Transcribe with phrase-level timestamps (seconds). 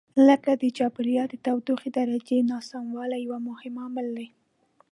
[0.27, 4.27] لکه د چاپېریال د تودوخې درجې ناسموالی یو مهم عامل دی.